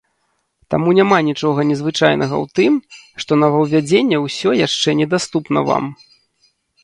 [0.73, 2.73] Таму няма нічога незвычайнага ў тым,
[3.23, 5.85] што новаўвядзенне ўсё яшчэ недаступна вам.